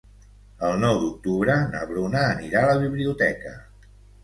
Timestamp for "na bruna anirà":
1.75-2.65